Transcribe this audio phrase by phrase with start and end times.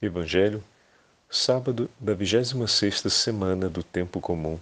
[0.00, 0.62] Evangelho,
[1.28, 4.56] sábado da 26ª semana do tempo comum.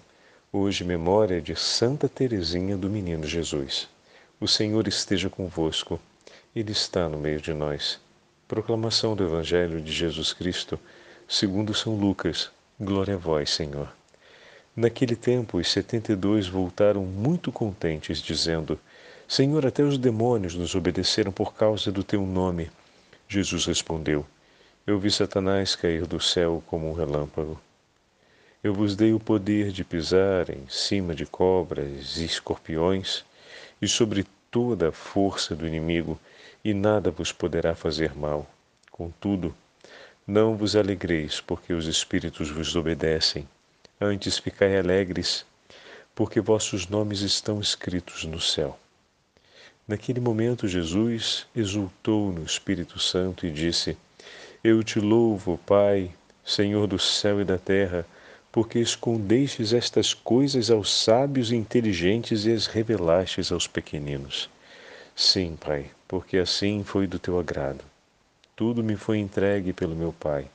[0.51, 3.87] Hoje memória de Santa Teresinha do Menino Jesus.
[4.39, 5.99] O Senhor esteja convosco.
[6.55, 7.99] Ele está no meio de nós.
[8.47, 10.79] Proclamação do Evangelho de Jesus Cristo,
[11.27, 12.49] segundo São Lucas.
[12.79, 13.93] Glória a vós, Senhor.
[14.75, 18.79] Naquele tempo, os setenta e dois voltaram muito contentes, dizendo:
[19.27, 22.71] Senhor, até os demônios nos obedeceram por causa do teu nome.
[23.29, 24.25] Jesus respondeu:
[24.87, 27.59] Eu vi Satanás cair do céu como um relâmpago.
[28.63, 33.25] Eu vos dei o poder de pisar em cima de cobras e escorpiões
[33.81, 36.17] e sobre toda a força do inimigo,
[36.63, 38.49] e nada vos poderá fazer mal.
[38.89, 39.53] Contudo,
[40.25, 43.45] não vos alegreis porque os espíritos vos obedecem,
[43.99, 45.45] antes ficai alegres,
[46.15, 48.79] porque vossos nomes estão escritos no céu.
[49.85, 53.97] Naquele momento, Jesus exultou no Espírito Santo e disse:
[54.63, 56.11] Eu te louvo, Pai,
[56.43, 58.05] Senhor do céu e da terra,
[58.51, 64.49] porque escondestes estas coisas aos sábios e inteligentes e as revelastes aos pequeninos.
[65.15, 67.83] Sim, Pai, porque assim foi do teu agrado.
[68.55, 70.47] Tudo me foi entregue pelo meu Pai.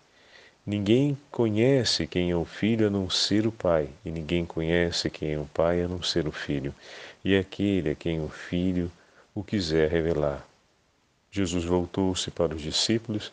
[0.66, 5.34] Ninguém conhece quem é o Filho a não ser o Pai, e ninguém conhece quem
[5.34, 6.75] é o Pai a não ser o Filho,
[7.25, 8.91] e aquele a quem o Filho
[9.33, 10.44] o quiser revelar.
[11.34, 13.33] Jesus voltou-se para os discípulos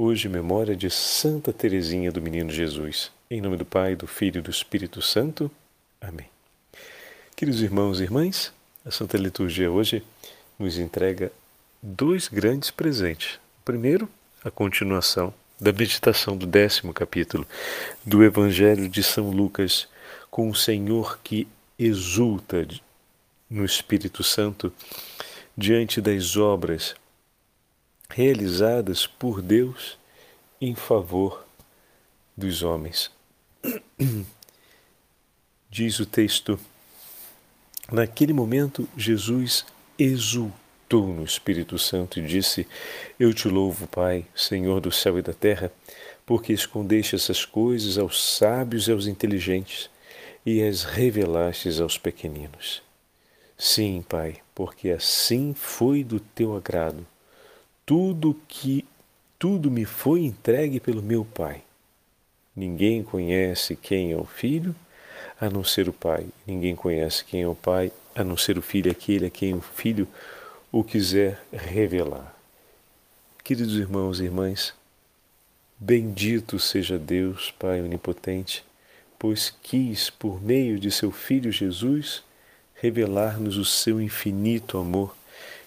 [0.00, 3.12] hoje memória de Santa Teresinha do Menino Jesus.
[3.30, 5.50] Em nome do Pai, do Filho e do Espírito Santo.
[6.00, 6.24] Amém.
[7.36, 8.50] Queridos irmãos e irmãs,
[8.82, 10.02] a Santa Liturgia hoje
[10.58, 11.30] nos entrega
[11.82, 13.38] dois grandes presentes.
[13.62, 14.08] Primeiro,
[14.42, 17.46] a continuação da meditação do décimo capítulo
[18.02, 19.86] do Evangelho de São Lucas,
[20.30, 21.46] com o Senhor que
[21.78, 22.66] exulta
[23.50, 24.72] no Espírito Santo
[25.54, 26.94] diante das obras
[28.10, 29.98] realizadas por Deus
[30.60, 31.46] em favor
[32.36, 33.10] dos homens.
[35.70, 36.58] Diz o texto:
[37.90, 39.64] Naquele momento, Jesus
[39.98, 42.66] exultou no Espírito Santo e disse:
[43.18, 45.72] Eu te louvo, Pai, Senhor do céu e da terra,
[46.26, 49.88] porque escondeste essas coisas aos sábios e aos inteligentes
[50.44, 52.82] e as revelastes aos pequeninos.
[53.56, 57.06] Sim, Pai, porque assim foi do teu agrado.
[57.90, 58.84] Tudo que
[59.36, 61.60] tudo me foi entregue pelo meu Pai.
[62.54, 64.76] Ninguém conhece quem é o Filho
[65.40, 66.24] a não ser o Pai.
[66.46, 69.60] Ninguém conhece quem é o Pai a não ser o Filho, aquele a quem o
[69.60, 70.06] Filho
[70.70, 72.32] o quiser revelar.
[73.42, 74.72] Queridos irmãos e irmãs,
[75.76, 78.64] bendito seja Deus, Pai onipotente,
[79.18, 82.22] pois quis, por meio de seu Filho Jesus,
[82.72, 85.16] revelar-nos o seu infinito amor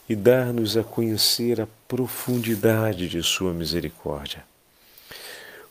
[0.08, 4.44] e dar-nos a conhecer a profundidade de sua misericórdia.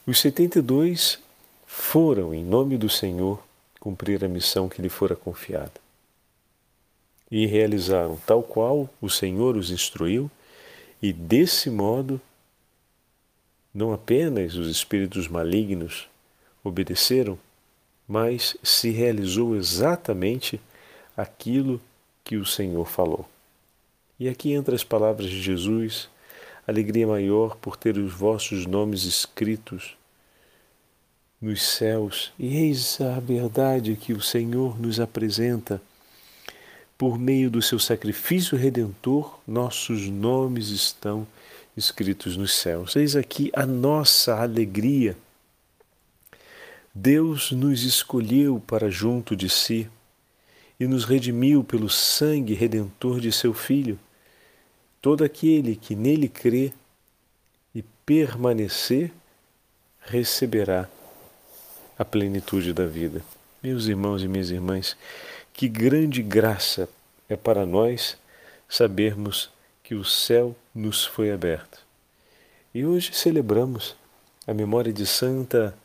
[0.06, 1.18] Os setenta e dois
[1.66, 3.42] foram, em nome do Senhor,
[3.78, 5.72] cumprir a missão que lhe fora confiada.
[7.30, 10.30] E realizaram tal qual o Senhor os instruiu,
[11.00, 12.20] e desse modo,
[13.74, 16.06] não apenas os espíritos malignos
[16.62, 17.38] obedeceram,
[18.06, 20.60] mas se realizou exatamente
[21.16, 21.80] aquilo
[22.22, 23.26] que o Senhor falou.
[24.22, 26.08] E aqui entra as palavras de Jesus,
[26.64, 29.96] alegria maior por ter os vossos nomes escritos
[31.40, 32.32] nos céus.
[32.38, 35.82] E eis a verdade que o Senhor nos apresenta.
[36.96, 41.26] Por meio do seu sacrifício redentor, nossos nomes estão
[41.76, 42.94] escritos nos céus.
[42.94, 45.16] Eis aqui a nossa alegria.
[46.94, 49.90] Deus nos escolheu para junto de si
[50.78, 53.98] e nos redimiu pelo sangue redentor de seu Filho.
[55.02, 56.72] Todo aquele que nele crê
[57.74, 59.12] e permanecer
[60.00, 60.88] receberá
[61.98, 63.20] a plenitude da vida.
[63.60, 64.96] Meus irmãos e minhas irmãs,
[65.52, 66.88] que grande graça
[67.28, 68.16] é para nós
[68.68, 69.50] sabermos
[69.82, 71.80] que o céu nos foi aberto.
[72.72, 73.96] E hoje celebramos
[74.46, 75.76] a memória de Santa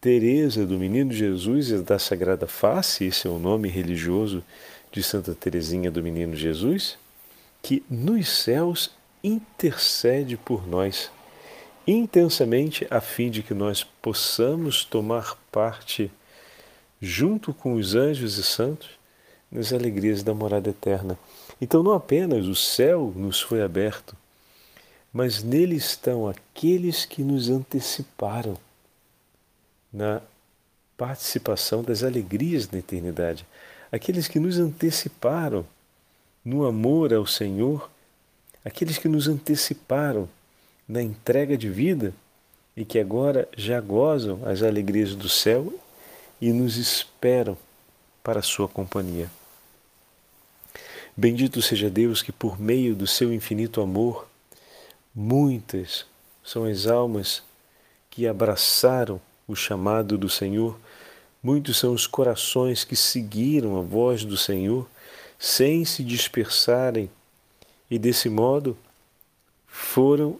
[0.00, 4.44] Teresa do Menino Jesus e da Sagrada Face, esse é o nome religioso
[4.90, 6.98] de Santa Teresinha do Menino Jesus,
[7.62, 8.90] que nos céus
[9.22, 11.10] intercede por nós
[11.88, 16.12] intensamente a fim de que nós possamos tomar parte,
[17.00, 18.90] junto com os anjos e santos,
[19.50, 21.18] nas alegrias da morada eterna.
[21.58, 24.14] Então, não apenas o céu nos foi aberto,
[25.10, 28.58] mas nele estão aqueles que nos anteciparam
[29.90, 30.20] na
[30.94, 33.46] participação das alegrias da eternidade,
[33.90, 35.64] aqueles que nos anteciparam
[36.48, 37.90] no amor ao Senhor,
[38.64, 40.26] aqueles que nos anteciparam
[40.88, 42.14] na entrega de vida
[42.74, 45.70] e que agora já gozam as alegrias do céu
[46.40, 47.54] e nos esperam
[48.24, 49.30] para a sua companhia.
[51.14, 54.26] Bendito seja Deus que, por meio do seu infinito amor,
[55.14, 56.06] muitas
[56.42, 57.42] são as almas
[58.08, 60.78] que abraçaram o chamado do Senhor,
[61.42, 64.88] muitos são os corações que seguiram a voz do Senhor
[65.38, 67.10] sem se dispersarem
[67.90, 68.76] e, desse modo,
[69.66, 70.38] foram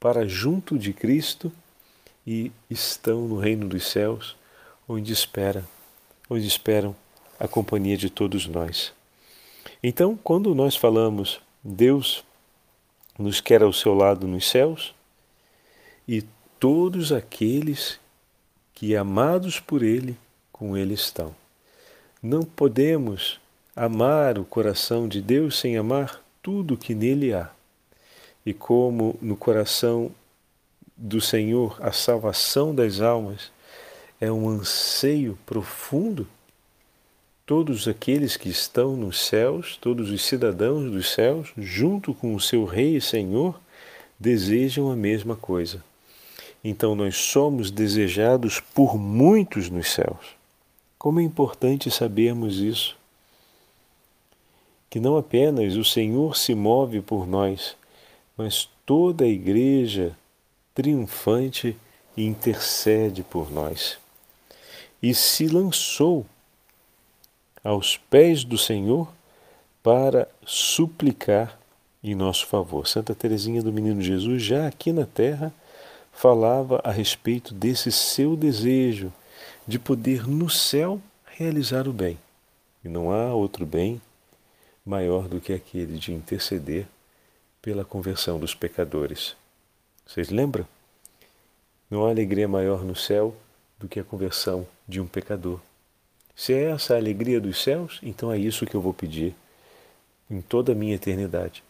[0.00, 1.52] para junto de Cristo
[2.26, 4.36] e estão no reino dos céus,
[4.88, 5.64] onde espera,
[6.28, 6.96] onde esperam
[7.38, 8.92] a companhia de todos nós.
[9.82, 12.22] Então, quando nós falamos Deus
[13.18, 14.94] nos quer ao seu lado nos céus,
[16.06, 16.22] e
[16.60, 17.98] todos aqueles
[18.74, 20.16] que amados por Ele,
[20.52, 21.34] com Ele estão.
[22.26, 23.38] Não podemos
[23.76, 27.50] amar o coração de Deus sem amar tudo que nele há.
[28.46, 30.10] E como no coração
[30.96, 33.52] do Senhor a salvação das almas
[34.18, 36.26] é um anseio profundo,
[37.44, 42.64] todos aqueles que estão nos céus, todos os cidadãos dos céus, junto com o seu
[42.64, 43.60] Rei e Senhor,
[44.18, 45.84] desejam a mesma coisa.
[46.64, 50.42] Então nós somos desejados por muitos nos céus.
[51.04, 52.96] Como é importante sabermos isso.
[54.88, 57.76] Que não apenas o Senhor se move por nós,
[58.38, 60.16] mas toda a Igreja
[60.74, 61.76] triunfante
[62.16, 63.98] intercede por nós.
[65.02, 66.24] E se lançou
[67.62, 69.06] aos pés do Senhor
[69.82, 71.60] para suplicar
[72.02, 72.88] em nosso favor.
[72.88, 75.52] Santa Teresinha do Menino Jesus, já aqui na terra,
[76.10, 79.12] falava a respeito desse seu desejo
[79.66, 82.18] de poder no céu realizar o bem.
[82.84, 84.00] E não há outro bem
[84.84, 86.86] maior do que aquele de interceder
[87.62, 89.34] pela conversão dos pecadores.
[90.06, 90.66] Vocês lembram?
[91.90, 93.34] Não há alegria maior no céu
[93.78, 95.60] do que a conversão de um pecador.
[96.36, 99.34] Se é essa a alegria dos céus, então é isso que eu vou pedir
[100.30, 101.62] em toda a minha eternidade.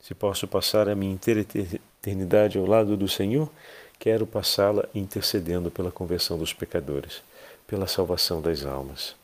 [0.00, 3.50] Se posso passar a minha inteira eternidade ao lado do Senhor,
[3.98, 7.22] quero passá-la intercedendo pela conversão dos pecadores,
[7.68, 9.14] pela salvação das almas.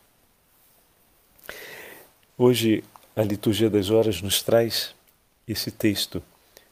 [2.37, 2.83] Hoje,
[3.15, 4.95] a liturgia das horas nos traz
[5.47, 6.23] esse texto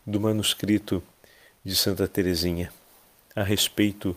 [0.06, 1.04] do manuscrito
[1.66, 2.72] de Santa Teresinha
[3.36, 4.16] a respeito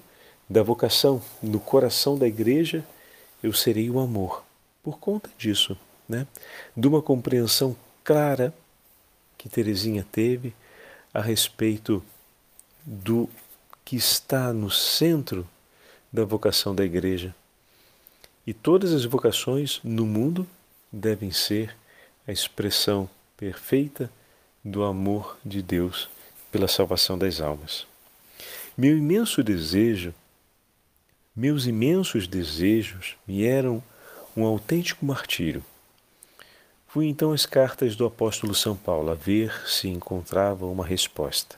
[0.48, 2.84] da vocação no coração da igreja
[3.42, 4.44] eu serei o amor.
[4.82, 5.76] Por conta disso,
[6.08, 6.26] né?
[6.76, 8.52] de uma compreensão clara
[9.38, 10.54] que Teresinha teve
[11.12, 12.04] a respeito
[12.84, 13.28] do
[13.84, 15.48] que está no centro
[16.12, 17.34] da vocação da igreja.
[18.46, 20.46] E todas as vocações no mundo
[20.92, 21.76] devem ser
[22.26, 24.10] a expressão perfeita
[24.64, 26.08] do amor de Deus
[26.50, 27.86] pela salvação das almas.
[28.76, 30.14] Meu imenso desejo
[31.36, 33.82] meus imensos desejos me eram
[34.34, 35.62] um autêntico martírio.
[36.88, 41.56] Fui então às cartas do apóstolo São Paulo a ver se encontrava uma resposta.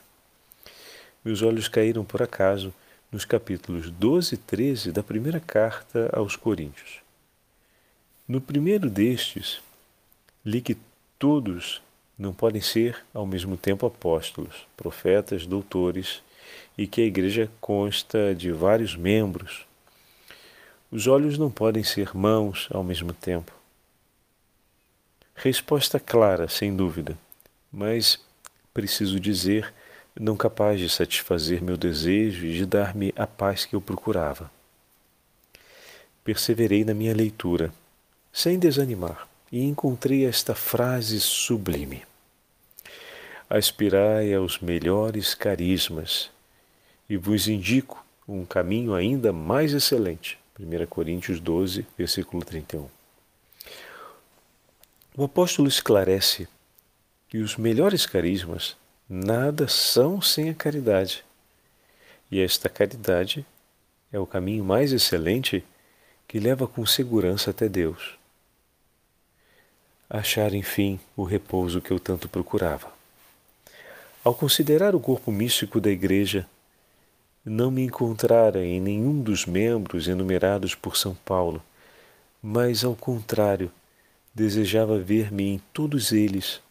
[1.23, 2.73] Meus olhos caíram por acaso
[3.11, 6.99] nos capítulos 12 e 13 da primeira carta aos Coríntios.
[8.27, 9.61] No primeiro destes,
[10.45, 10.77] li que
[11.17, 11.81] todos
[12.17, 16.21] não podem ser ao mesmo tempo apóstolos, profetas, doutores,
[16.77, 19.65] e que a igreja consta de vários membros,
[20.91, 23.51] os olhos não podem ser mãos ao mesmo tempo.
[25.35, 27.17] Resposta clara, sem dúvida,
[27.71, 28.19] mas
[28.73, 29.73] preciso dizer,
[30.17, 34.51] não capaz de satisfazer meu desejo e de dar-me a paz que eu procurava.
[36.23, 37.73] Perseverei na minha leitura,
[38.31, 42.03] sem desanimar, e encontrei esta frase sublime:
[43.49, 46.29] Aspirai aos melhores carismas,
[47.09, 52.89] e vos indico um caminho ainda mais excelente 1 Coríntios 12, versículo 31.
[55.15, 56.47] O apóstolo esclarece
[57.29, 58.75] que os melhores carismas
[59.09, 61.25] nada são sem a caridade.
[62.29, 63.43] E esta caridade
[64.11, 65.63] é o caminho mais excelente
[66.27, 68.19] que leva com segurança até Deus.
[70.07, 72.91] Achar, enfim, o repouso que eu tanto procurava.
[74.23, 76.47] Ao considerar o corpo místico da Igreja,
[77.43, 81.63] não me encontrara em nenhum dos membros enumerados por São Paulo,
[82.41, 83.71] mas, ao contrário,
[84.35, 86.61] desejava ver-me em todos eles.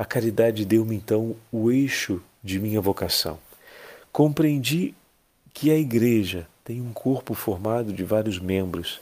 [0.00, 3.38] A caridade deu-me então o eixo de minha vocação.
[4.10, 4.94] Compreendi
[5.52, 8.98] que a Igreja tem um corpo formado de vários membros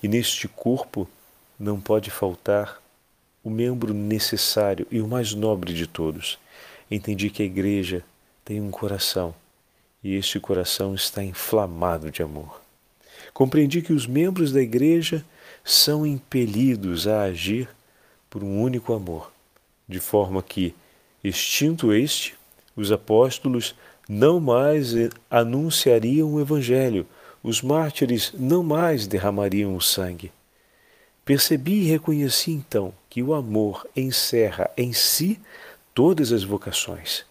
[0.00, 1.08] e neste corpo
[1.58, 2.80] não pode faltar
[3.42, 6.38] o membro necessário e o mais nobre de todos.
[6.88, 8.04] Entendi que a Igreja
[8.44, 9.34] tem um coração
[10.04, 12.62] e este coração está inflamado de amor.
[13.34, 15.24] Compreendi que os membros da Igreja
[15.64, 17.68] são impelidos a agir
[18.30, 19.32] por um único amor,
[19.88, 20.74] de forma que,
[21.24, 22.34] extinto este,
[22.76, 23.74] os apóstolos
[24.08, 24.94] não mais
[25.30, 27.06] anunciariam o Evangelho,
[27.42, 30.32] os mártires não mais derramariam o sangue.
[31.24, 35.40] Percebi e reconheci então que o amor encerra em si
[35.94, 37.24] todas as vocações,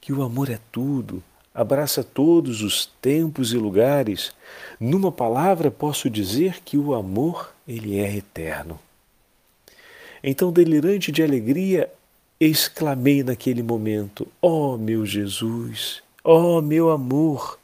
[0.00, 1.22] que o amor é tudo,
[1.54, 4.32] abraça todos os tempos e lugares.
[4.78, 8.78] Numa palavra, posso dizer que o amor, ele é eterno.
[10.22, 11.90] Então, delirante de alegria,
[12.38, 17.58] exclamei naquele momento: Ó oh, meu Jesus, ó oh, meu amor,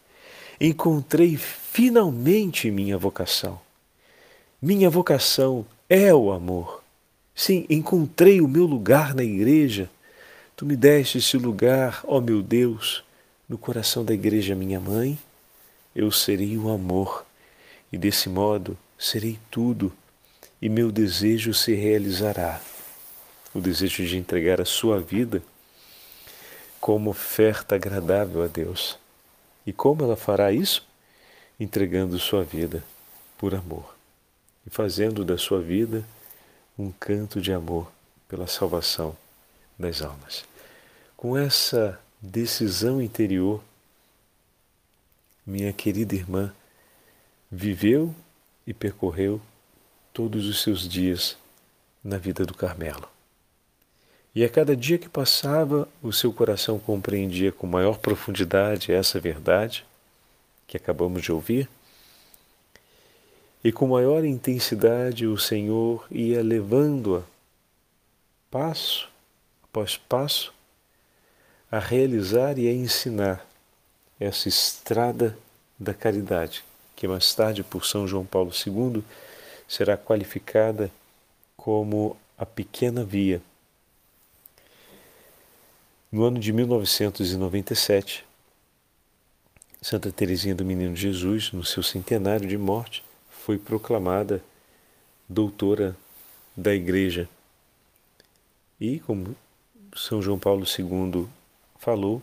[0.60, 3.60] encontrei finalmente minha vocação.
[4.60, 6.82] Minha vocação é o amor.
[7.34, 9.88] Sim, encontrei o meu lugar na igreja.
[10.56, 13.04] Tu me deste esse lugar, ó meu Deus,
[13.48, 15.16] no coração da igreja, minha mãe.
[15.94, 17.24] Eu serei o amor,
[17.92, 19.92] e desse modo serei tudo,
[20.60, 22.60] e meu desejo se realizará
[23.54, 25.42] o desejo de entregar a sua vida
[26.80, 28.98] como oferta agradável a Deus.
[29.66, 30.86] E como ela fará isso?
[31.58, 32.84] Entregando sua vida
[33.36, 33.94] por amor
[34.66, 36.04] e fazendo da sua vida
[36.78, 37.90] um canto de amor
[38.28, 39.16] pela salvação
[39.78, 40.44] das almas.
[41.16, 43.62] Com essa decisão interior,
[45.46, 46.52] minha querida irmã
[47.50, 48.14] viveu
[48.66, 49.40] e percorreu
[50.18, 51.36] todos os seus dias
[52.02, 53.08] na vida do Carmelo.
[54.34, 59.86] E a cada dia que passava, o seu coração compreendia com maior profundidade essa verdade
[60.66, 61.68] que acabamos de ouvir.
[63.62, 67.22] E com maior intensidade o Senhor ia levando-a,
[68.50, 69.08] passo
[69.62, 70.52] após passo,
[71.70, 73.46] a realizar e a ensinar
[74.18, 75.38] essa estrada
[75.78, 76.64] da caridade,
[76.96, 79.04] que mais tarde, por São João Paulo II,
[79.68, 80.90] será qualificada
[81.56, 83.40] como a pequena via
[86.10, 88.24] no ano de 1997,
[89.82, 94.42] Santa Teresinha do Menino Jesus, no seu centenário de morte, foi proclamada
[95.28, 95.94] doutora
[96.56, 97.28] da Igreja.
[98.80, 99.36] E, como
[99.94, 101.28] São João Paulo II
[101.78, 102.22] falou,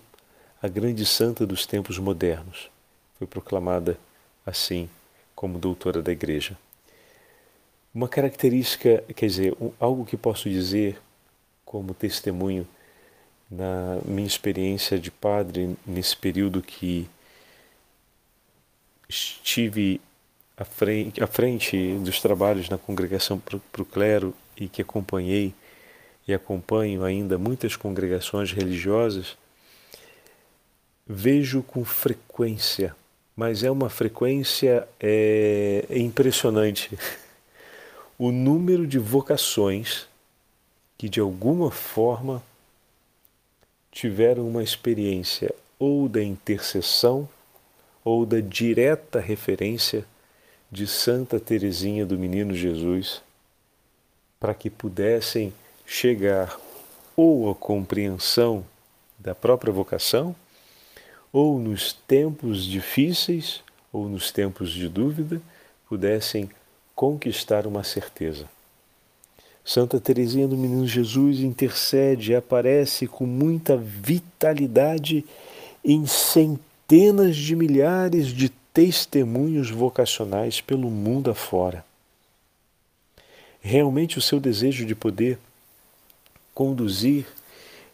[0.60, 2.72] a grande santa dos tempos modernos
[3.20, 4.00] foi proclamada
[4.44, 4.90] assim
[5.36, 6.58] como doutora da Igreja.
[7.96, 11.00] Uma característica, quer dizer, algo que posso dizer
[11.64, 12.68] como testemunho
[13.50, 17.08] na minha experiência de padre, nesse período que
[19.08, 20.02] estive
[20.58, 25.54] à frente, à frente dos trabalhos na congregação para o clero e que acompanhei
[26.28, 29.38] e acompanho ainda muitas congregações religiosas,
[31.08, 32.94] vejo com frequência,
[33.38, 36.98] mas é uma frequência é, impressionante,
[38.18, 40.08] o número de vocações
[40.98, 42.42] que de alguma forma
[43.92, 47.28] tiveram uma experiência ou da intercessão
[48.04, 50.06] ou da direta referência
[50.72, 53.22] de Santa Teresinha do Menino Jesus,
[54.40, 55.54] para que pudessem
[55.86, 56.60] chegar
[57.16, 58.66] ou à compreensão
[59.18, 60.36] da própria vocação,
[61.32, 65.42] ou nos tempos difíceis ou nos tempos de dúvida,
[65.88, 66.50] pudessem
[66.96, 68.50] conquistar uma certeza.
[69.64, 75.26] Santa Teresinha do Menino Jesus intercede, aparece com muita vitalidade
[75.84, 81.84] em centenas de milhares de testemunhos vocacionais pelo mundo afora.
[83.60, 85.40] Realmente o seu desejo de poder
[86.54, 87.26] conduzir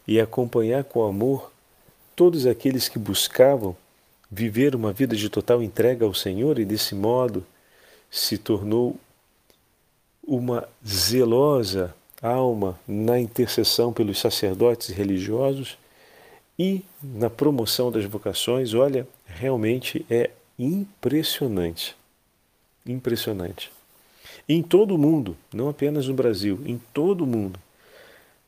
[0.06, 1.50] e acompanhar com amor
[2.14, 3.74] todos aqueles que buscavam
[4.30, 7.44] viver uma vida de total entrega ao Senhor e desse modo
[8.12, 8.94] se tornou
[10.22, 15.78] uma zelosa alma na intercessão pelos sacerdotes religiosos
[16.58, 21.96] e na promoção das vocações, olha, realmente é impressionante.
[22.86, 23.72] Impressionante.
[24.46, 27.58] Em todo o mundo, não apenas no Brasil, em todo o mundo,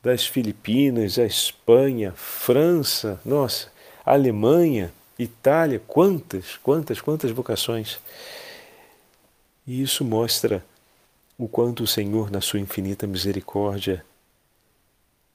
[0.03, 3.71] das Filipinas, a Espanha, França, nossa,
[4.05, 7.97] Alemanha, Itália, quantas, quantas, quantas vocações.
[9.65, 10.63] E isso mostra
[11.37, 14.05] o quanto o Senhor, na sua infinita misericórdia,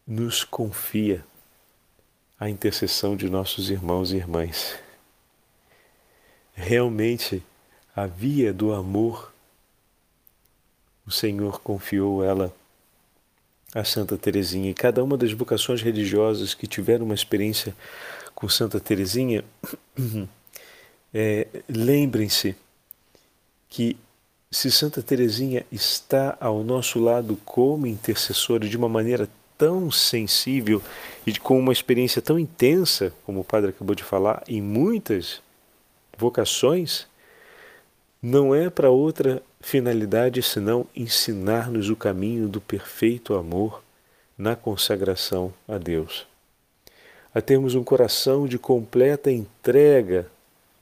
[0.07, 1.25] nos confia
[2.39, 4.79] a intercessão de nossos irmãos e irmãs.
[6.55, 7.43] Realmente,
[7.95, 9.33] a via do amor,
[11.07, 12.55] o Senhor confiou ela
[13.75, 14.71] a Santa Teresinha.
[14.71, 17.75] E cada uma das vocações religiosas que tiveram uma experiência
[18.35, 19.45] com Santa Teresinha,
[21.13, 22.57] é, lembrem-se
[23.69, 23.97] que
[24.53, 30.83] se Santa Teresinha está ao nosso lado como intercessora de uma maneira tão sensível
[31.25, 35.41] e com uma experiência tão intensa, como o padre acabou de falar, em muitas
[36.19, 37.07] vocações,
[38.21, 43.81] não é para outra finalidade senão ensinar-nos o caminho do perfeito amor
[44.37, 46.27] na consagração a Deus.
[47.33, 50.27] A termos um coração de completa entrega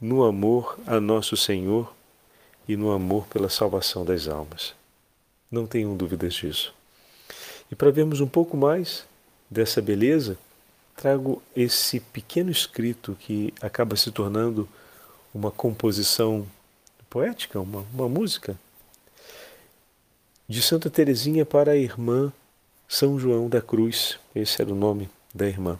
[0.01, 1.98] no amor a nosso Senhor
[2.69, 4.75] e no amor pela salvação das almas.
[5.51, 6.75] Não tenham dúvidas disso.
[7.71, 9.07] E para vermos um pouco mais
[9.51, 10.39] dessa beleza,
[10.95, 14.69] trago esse pequeno escrito que acaba se tornando
[15.33, 16.47] uma composição
[17.09, 18.59] poética, uma, uma música,
[20.47, 22.33] de Santa Teresinha para a irmã
[22.89, 24.19] São João da Cruz.
[24.35, 25.79] Esse era o nome da irmã,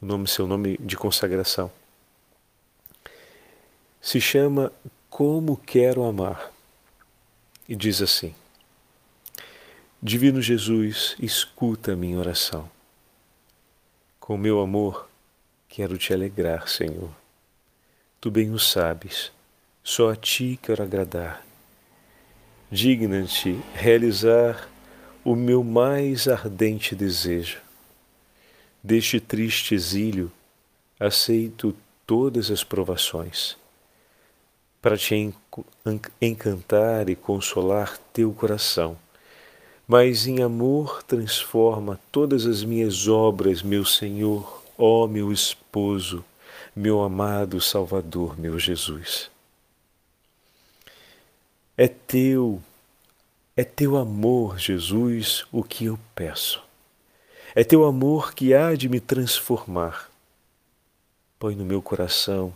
[0.00, 1.70] o nome, seu nome de consagração.
[4.00, 4.72] Se chama
[5.10, 6.52] Como Quero Amar
[7.68, 8.34] e diz assim:
[10.02, 12.70] Divino Jesus, escuta a minha oração.
[14.20, 15.08] Com meu amor,
[15.68, 17.10] quero te alegrar, Senhor.
[18.20, 19.32] Tu bem o sabes
[19.88, 21.42] só a ti quero agradar.
[22.70, 24.68] Digna-te realizar
[25.24, 27.58] o meu mais ardente desejo.
[28.82, 30.30] Deste triste exílio,
[31.00, 31.74] aceito
[32.06, 33.56] todas as provações,
[34.80, 35.32] para te
[36.20, 38.96] encantar e consolar teu coração.
[39.86, 46.24] Mas em amor transforma todas as minhas obras, meu Senhor, ó meu esposo,
[46.76, 49.30] meu amado Salvador, meu Jesus.
[51.76, 52.62] É teu,
[53.56, 56.62] é teu amor, Jesus, o que eu peço.
[57.54, 60.10] É teu amor que há de me transformar.
[61.38, 62.54] Põe no meu coração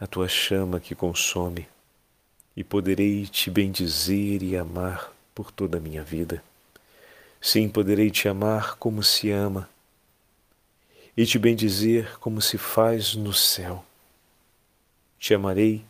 [0.00, 1.68] a tua chama que consome,
[2.56, 6.42] e poderei te bendizer e amar por toda a minha vida.
[7.38, 9.68] Sim, poderei te amar como se ama,
[11.14, 13.84] e te bendizer como se faz no céu.
[15.18, 15.84] Te amarei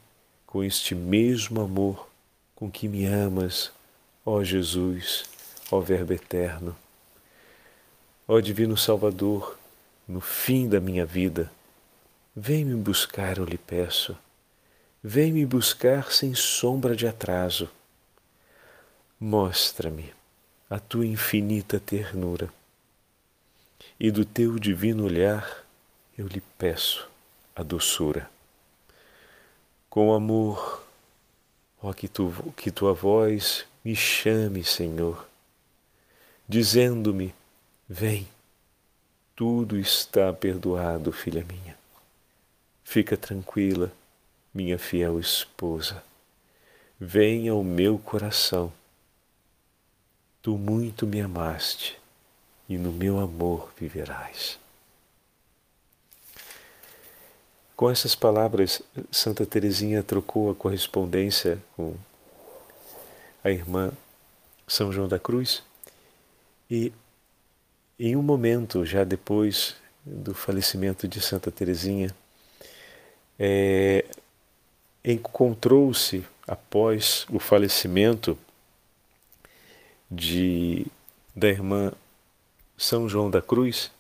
[0.45, 2.09] com este mesmo amor
[2.57, 3.71] com que me amas,
[4.27, 5.25] ó Jesus,
[5.71, 6.77] ó Verbo eterno.
[8.27, 9.57] Ó Divino Salvador,
[10.07, 11.51] no fim da minha vida,
[12.35, 14.17] vem me buscar, eu lhe peço.
[15.03, 17.71] Vem me buscar sem sombra de atraso.
[19.19, 20.13] Mostra-me
[20.69, 22.53] a tua infinita ternura
[23.99, 25.65] e do teu divino olhar
[26.17, 27.09] eu lhe peço
[27.55, 28.31] a doçura.
[29.89, 30.81] Com amor,
[31.83, 35.27] Ó, que, tu, que tua voz me chame, Senhor,
[36.47, 37.35] dizendo-me:
[37.89, 38.29] Vem,
[39.35, 41.80] tudo está perdoado, filha minha.
[42.91, 43.93] Fica tranquila,
[44.53, 46.03] minha fiel esposa.
[46.99, 48.73] Vem ao meu coração.
[50.43, 51.97] Tu muito me amaste
[52.69, 54.59] e no meu amor viverás.
[57.77, 61.95] Com essas palavras, Santa Teresinha trocou a correspondência com
[63.45, 63.93] a irmã
[64.67, 65.63] São João da Cruz
[66.69, 66.93] e
[68.01, 72.13] em um momento já depois do falecimento de Santa Teresinha,
[73.43, 74.05] é,
[75.03, 78.37] encontrou-se após o falecimento
[80.11, 80.87] de
[81.35, 81.91] da irmã
[82.77, 83.91] São João da Cruz,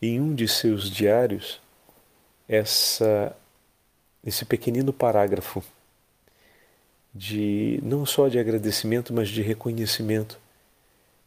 [0.00, 1.60] em um de seus diários,
[2.48, 3.36] essa,
[4.24, 5.62] esse pequenino parágrafo
[7.14, 10.40] de não só de agradecimento, mas de reconhecimento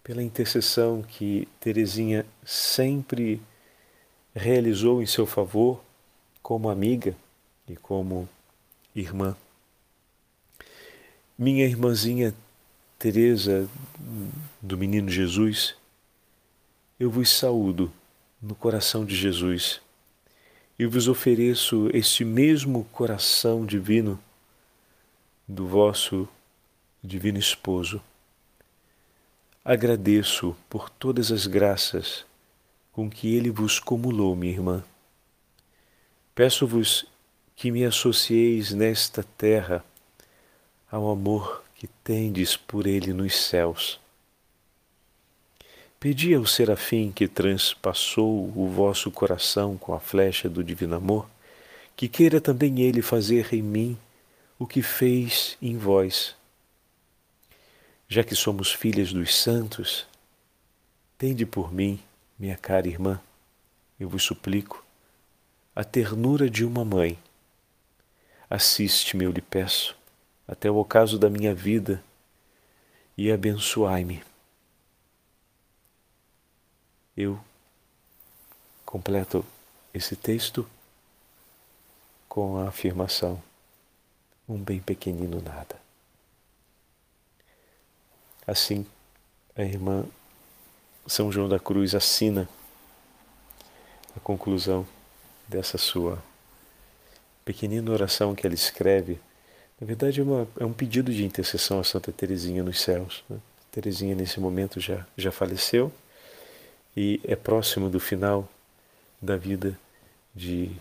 [0.04, 3.40] pela intercessão que Teresinha sempre
[4.34, 5.84] realizou em seu favor
[6.42, 7.16] como amiga
[7.68, 8.30] e como
[8.96, 9.36] irmã.
[11.38, 12.34] Minha irmãzinha
[12.98, 13.70] Teresa
[14.62, 15.76] do Menino Jesus,
[17.00, 17.92] eu vos saúdo
[18.42, 19.82] no coração de Jesus
[20.78, 24.20] e vos ofereço este mesmo coração divino
[25.48, 26.28] do vosso
[27.04, 28.02] divino esposo.
[29.64, 32.26] agradeço por todas as graças
[32.92, 34.84] com que Ele vos cumulou, minha irmã.
[36.34, 37.06] Peço-vos
[37.56, 39.84] que me associeis nesta terra
[40.92, 44.00] ao amor que tendes por Ele nos céus.
[46.00, 51.28] Pedi ao serafim que transpassou o vosso coração com a flecha do divino amor,
[51.96, 53.98] que queira também ele fazer em mim
[54.60, 56.36] o que fez em vós.
[58.08, 60.06] Já que somos filhas dos santos,
[61.18, 62.00] tende por mim,
[62.38, 63.20] minha cara irmã,
[64.00, 64.86] eu vos suplico,
[65.76, 67.18] a ternura de uma mãe.
[68.50, 69.98] Assiste-me, eu lhe peço,
[70.48, 72.04] até o ocaso da minha vida
[73.18, 74.24] e abençoai-me.
[77.18, 77.40] Eu
[78.86, 79.46] completo
[79.94, 80.68] esse texto
[82.28, 83.42] com a afirmação:
[84.48, 85.80] um bem pequenino nada.
[88.46, 88.86] Assim,
[89.56, 90.06] a irmã
[91.08, 92.48] São João da Cruz assina
[94.16, 94.86] a conclusão
[95.48, 96.22] dessa sua
[97.46, 99.20] pequenina oração que ela escreve.
[99.80, 103.24] Na verdade, é, uma, é um pedido de intercessão a Santa Teresinha nos céus.
[103.30, 103.38] Né?
[103.72, 105.92] Teresinha, nesse momento, já, já faleceu
[106.98, 108.50] e é próximo do final
[109.22, 109.78] da vida
[110.34, 110.72] de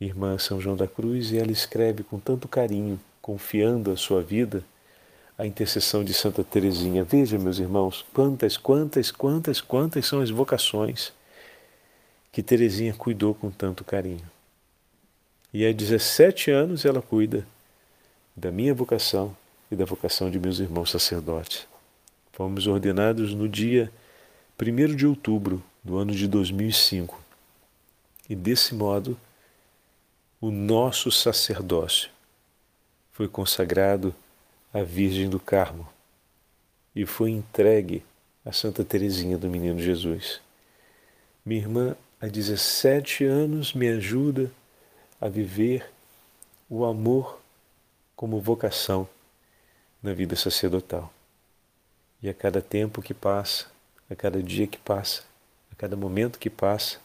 [0.00, 4.62] irmã São João da Cruz e ela escreve com tanto carinho, confiando a sua vida
[5.36, 7.04] à intercessão de Santa Teresinha.
[7.04, 11.12] Veja, meus irmãos, quantas, quantas, quantas, quantas são as vocações
[12.30, 14.24] que Teresinha cuidou com tanto carinho.
[15.52, 17.46] E há 17 anos ela cuida
[18.36, 19.36] da minha vocação
[19.70, 21.66] e da vocação de meus irmãos sacerdotes.
[22.32, 23.90] Fomos ordenados no dia
[24.60, 27.20] 1 de outubro do ano de 2005.
[28.28, 29.18] E desse modo,
[30.40, 32.10] o nosso sacerdócio
[33.10, 34.14] foi consagrado
[34.72, 35.88] à Virgem do Carmo
[36.94, 38.04] e foi entregue
[38.44, 40.40] a Santa Teresinha do Menino Jesus.
[41.44, 44.50] Minha irmã, há 17 anos, me ajuda
[45.20, 45.90] a viver
[46.68, 47.40] o amor
[48.16, 49.08] como vocação
[50.02, 51.12] na vida sacerdotal.
[52.22, 53.66] E a cada tempo que passa,
[54.08, 55.22] a cada dia que passa,
[55.70, 56.98] a cada momento que passa,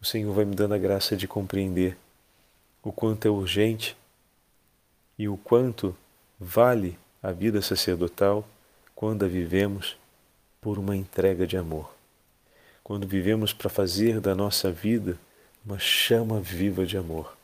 [0.00, 1.96] o Senhor vai me dando a graça de compreender
[2.82, 3.96] o quanto é urgente
[5.18, 5.96] e o quanto
[6.38, 8.46] vale a vida sacerdotal
[8.94, 9.96] quando a vivemos
[10.60, 11.92] por uma entrega de amor.
[12.84, 15.18] Quando vivemos para fazer da nossa vida
[15.64, 17.36] uma chama viva de amor.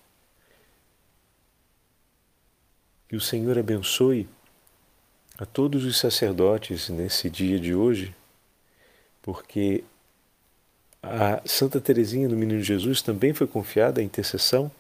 [3.09, 4.29] Que o Senhor abençoe
[5.39, 8.15] a todos os sacerdotes nesse dia de hoje,
[9.23, 9.85] porque
[11.03, 14.71] a Santa Teresinha do Menino Jesus também foi confiada a intercessão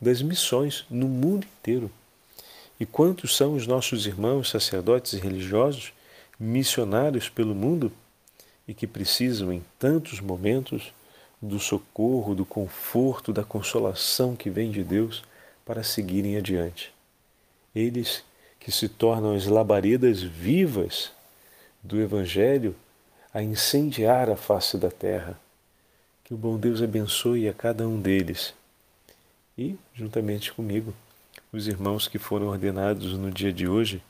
[0.00, 1.90] das missões no mundo inteiro.
[2.78, 5.92] E quantos são os nossos irmãos sacerdotes e religiosos
[6.38, 7.92] missionários pelo mundo
[8.66, 10.92] e que precisam em tantos momentos
[11.40, 15.22] do socorro, do conforto, da consolação que vem de Deus
[15.64, 16.92] para seguirem adiante.
[17.74, 18.24] Eles
[18.60, 21.12] que se tornam as labaredas vivas
[21.82, 22.74] do Evangelho
[23.32, 25.38] a incendiar a face da terra.
[26.24, 28.54] Que o bom Deus abençoe a cada um deles
[29.56, 30.94] e, juntamente comigo,
[31.52, 34.02] os irmãos que foram ordenados no dia de hoje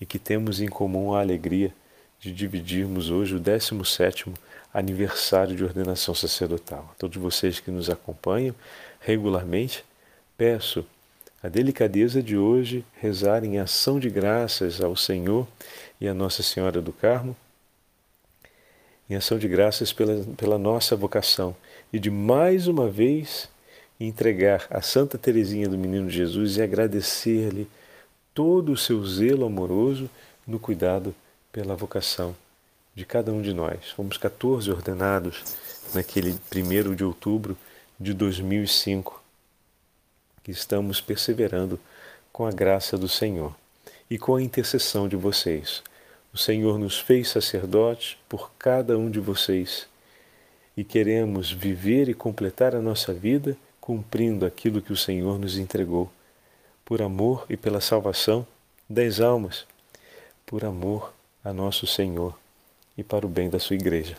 [0.00, 1.72] e que temos em comum a alegria
[2.20, 4.32] de dividirmos hoje o 17
[4.72, 6.90] aniversário de ordenação sacerdotal.
[6.92, 8.54] A todos vocês que nos acompanham
[9.00, 9.84] regularmente,
[10.36, 10.84] peço
[11.42, 15.46] a delicadeza de hoje rezar em ação de graças ao Senhor
[16.00, 17.36] e a Nossa Senhora do Carmo,
[19.08, 21.56] em ação de graças pela, pela nossa vocação
[21.92, 23.48] e de mais uma vez
[23.98, 27.68] entregar a Santa Teresinha do Menino Jesus e agradecer-lhe
[28.34, 30.10] todo o seu zelo amoroso
[30.46, 31.14] no cuidado
[31.52, 32.34] pela vocação
[32.94, 33.90] de cada um de nós.
[33.90, 35.44] Fomos 14 ordenados
[35.94, 37.56] naquele 1 de outubro
[37.98, 39.22] de 2005
[40.42, 41.78] que estamos perseverando
[42.32, 43.54] com a graça do Senhor
[44.10, 45.82] e com a intercessão de vocês.
[46.32, 49.86] O Senhor nos fez sacerdotes por cada um de vocês
[50.76, 53.56] e queremos viver e completar a nossa vida
[53.88, 56.12] cumprindo aquilo que o Senhor nos entregou,
[56.84, 58.46] por amor e pela salvação
[58.88, 59.66] das almas,
[60.44, 61.14] por amor
[61.48, 62.38] a nosso Senhor
[62.96, 64.16] e para o bem da sua igreja.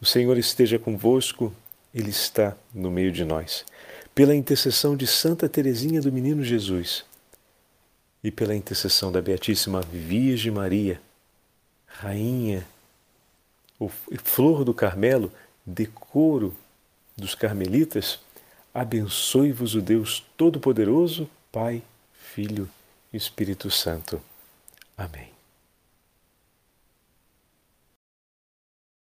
[0.00, 1.52] O Senhor esteja convosco,
[1.94, 3.64] Ele está no meio de nós
[4.18, 7.04] pela intercessão de Santa Teresinha do Menino Jesus
[8.24, 11.00] e pela intercessão da Beatíssima Virgem Maria,
[11.86, 12.66] Rainha,
[14.24, 15.32] flor do Carmelo,
[15.64, 16.52] decoro
[17.16, 18.18] dos carmelitas,
[18.74, 21.80] abençoe-vos o Deus Todo-Poderoso, Pai,
[22.12, 22.68] Filho
[23.12, 24.20] e Espírito Santo.
[24.96, 25.37] Amém.